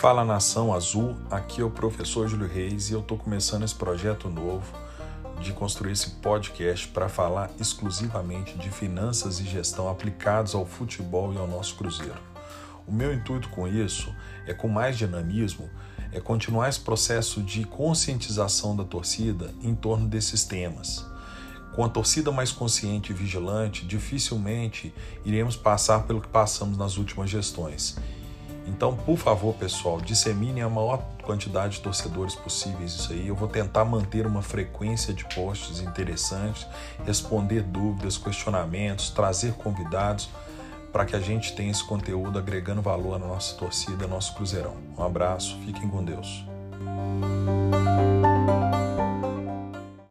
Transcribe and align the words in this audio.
Fala 0.00 0.24
Nação 0.24 0.72
Azul, 0.72 1.14
aqui 1.30 1.60
é 1.60 1.64
o 1.64 1.68
professor 1.68 2.26
Júlio 2.26 2.48
Reis 2.48 2.88
e 2.88 2.94
eu 2.94 3.00
estou 3.00 3.18
começando 3.18 3.64
esse 3.64 3.74
projeto 3.74 4.30
novo 4.30 4.64
de 5.42 5.52
construir 5.52 5.92
esse 5.92 6.12
podcast 6.12 6.88
para 6.88 7.06
falar 7.06 7.50
exclusivamente 7.60 8.56
de 8.56 8.70
finanças 8.70 9.38
e 9.40 9.44
gestão 9.44 9.90
aplicados 9.90 10.54
ao 10.54 10.64
futebol 10.64 11.34
e 11.34 11.36
ao 11.36 11.46
nosso 11.46 11.76
Cruzeiro. 11.76 12.16
O 12.88 12.92
meu 12.92 13.12
intuito 13.12 13.50
com 13.50 13.68
isso 13.68 14.10
é, 14.46 14.54
com 14.54 14.68
mais 14.68 14.96
dinamismo, 14.96 15.68
é 16.10 16.18
continuar 16.18 16.70
esse 16.70 16.80
processo 16.80 17.42
de 17.42 17.64
conscientização 17.64 18.74
da 18.74 18.84
torcida 18.84 19.52
em 19.62 19.74
torno 19.74 20.08
desses 20.08 20.44
temas. 20.44 21.04
Com 21.74 21.84
a 21.84 21.90
torcida 21.90 22.32
mais 22.32 22.50
consciente 22.50 23.12
e 23.12 23.14
vigilante, 23.14 23.84
dificilmente 23.84 24.94
iremos 25.26 25.56
passar 25.56 26.04
pelo 26.04 26.22
que 26.22 26.28
passamos 26.28 26.78
nas 26.78 26.96
últimas 26.96 27.28
gestões. 27.28 27.98
Então, 28.80 28.96
por 28.96 29.18
favor, 29.18 29.54
pessoal, 29.56 30.00
dissemine 30.00 30.62
a 30.62 30.68
maior 30.70 31.04
quantidade 31.22 31.74
de 31.74 31.80
torcedores 31.82 32.34
possíveis 32.34 32.94
isso 32.94 33.12
aí. 33.12 33.28
Eu 33.28 33.34
vou 33.34 33.46
tentar 33.46 33.84
manter 33.84 34.26
uma 34.26 34.40
frequência 34.40 35.12
de 35.12 35.22
posts 35.34 35.80
interessantes, 35.80 36.66
responder 37.04 37.62
dúvidas, 37.62 38.16
questionamentos, 38.16 39.10
trazer 39.10 39.52
convidados 39.52 40.30
para 40.90 41.04
que 41.04 41.14
a 41.14 41.20
gente 41.20 41.54
tenha 41.54 41.70
esse 41.70 41.84
conteúdo 41.84 42.38
agregando 42.38 42.80
valor 42.80 43.16
à 43.16 43.18
nossa 43.18 43.54
torcida, 43.54 44.04
ao 44.04 44.10
nosso 44.10 44.34
Cruzeirão. 44.34 44.74
Um 44.96 45.04
abraço, 45.04 45.58
fiquem 45.66 45.86
com 45.86 46.02
Deus. 46.02 46.42